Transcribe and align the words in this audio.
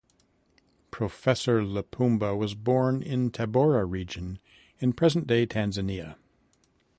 Professor 0.89 1.61
Lipumba 1.61 2.35
was 2.35 2.55
born 2.55 3.03
in 3.03 3.29
Tabora 3.29 3.85
Region 3.85 4.39
in 4.79 4.93
present-day 4.93 5.45
Tanzania. 5.45 6.15